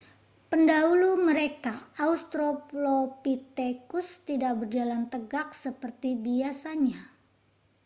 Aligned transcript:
pendahulu 0.49 1.11
mereka 1.29 1.73
australopithecus 2.07 4.07
tidak 4.27 4.51
berjalan 4.65 5.03
tegak 5.13 5.47
seperti 5.63 6.09
biasanya 6.25 6.97